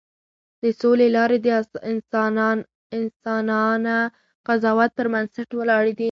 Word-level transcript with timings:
د 0.61 0.63
سولې 0.81 1.07
لارې 1.17 1.37
د 1.45 1.47
انسانانه 3.11 3.97
قضاوت 4.47 4.91
پر 4.97 5.07
بنسټ 5.13 5.49
ولاړې 5.59 5.91
دي. 5.97 5.99